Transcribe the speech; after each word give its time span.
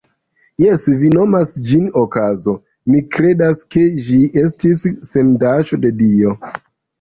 Jes, 0.61 0.85
vi 1.01 1.09
nomas 1.15 1.51
ĝin 1.67 1.83
okazo, 2.01 2.55
mi 2.93 3.01
kredas, 3.17 3.61
ke 3.77 3.85
ĝi 4.09 4.19
estis 4.45 4.83
sendaĵo 5.11 5.81
de 5.85 5.95
Dio. 6.03 6.35